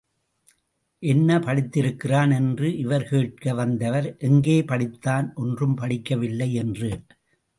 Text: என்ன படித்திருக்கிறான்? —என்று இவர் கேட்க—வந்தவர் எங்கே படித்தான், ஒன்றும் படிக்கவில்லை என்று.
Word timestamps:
என்ன 1.03 1.37
படித்திருக்கிறான்? 1.39 2.31
—என்று 2.31 2.77
இவர் 2.77 3.05
கேட்க—வந்தவர் 3.09 4.07
எங்கே 4.21 4.57
படித்தான், 4.61 5.27
ஒன்றும் 5.35 5.77
படிக்கவில்லை 5.77 6.49
என்று. 6.55 6.91